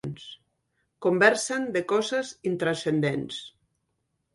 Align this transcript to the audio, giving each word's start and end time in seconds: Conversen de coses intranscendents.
Conversen 1.07 1.69
de 1.77 1.85
coses 1.95 2.35
intranscendents. 2.55 3.43